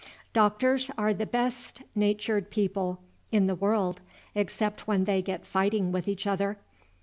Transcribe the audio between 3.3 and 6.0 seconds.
in the world, except when they get fighting